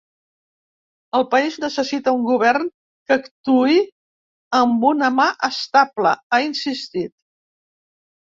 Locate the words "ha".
6.37-6.41